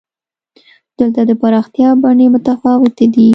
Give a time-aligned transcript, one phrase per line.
[0.97, 3.27] دلته د پراختیا بڼې متفاوتې دي.